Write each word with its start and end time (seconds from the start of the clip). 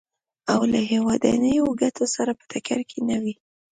او 0.53 0.61
له 0.71 0.79
هېوادنیو 0.91 1.77
ګټو 1.81 2.05
سره 2.15 2.31
په 2.39 2.43
ټکر 2.51 2.79
کې 2.89 2.99
نه 3.09 3.17
وي. 3.23 3.33